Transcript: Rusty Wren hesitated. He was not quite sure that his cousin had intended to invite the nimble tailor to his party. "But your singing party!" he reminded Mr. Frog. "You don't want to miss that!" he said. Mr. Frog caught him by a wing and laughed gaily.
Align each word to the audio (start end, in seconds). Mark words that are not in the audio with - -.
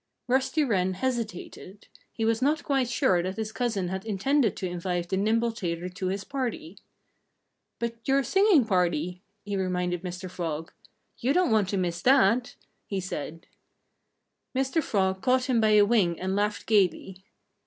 Rusty 0.27 0.63
Wren 0.63 0.95
hesitated. 0.95 1.87
He 2.11 2.25
was 2.25 2.41
not 2.41 2.63
quite 2.63 2.89
sure 2.89 3.21
that 3.21 3.37
his 3.37 3.51
cousin 3.51 3.89
had 3.89 4.03
intended 4.03 4.55
to 4.57 4.65
invite 4.67 5.09
the 5.09 5.15
nimble 5.15 5.51
tailor 5.51 5.89
to 5.89 6.07
his 6.07 6.23
party. 6.23 6.79
"But 7.77 8.07
your 8.07 8.23
singing 8.23 8.65
party!" 8.65 9.21
he 9.45 9.55
reminded 9.55 10.01
Mr. 10.01 10.27
Frog. 10.27 10.71
"You 11.19 11.33
don't 11.33 11.51
want 11.51 11.69
to 11.69 11.77
miss 11.77 12.01
that!" 12.01 12.55
he 12.87 12.99
said. 12.99 13.45
Mr. 14.55 14.81
Frog 14.81 15.21
caught 15.21 15.45
him 15.45 15.61
by 15.61 15.73
a 15.73 15.85
wing 15.85 16.19
and 16.19 16.35
laughed 16.35 16.65
gaily. 16.65 17.23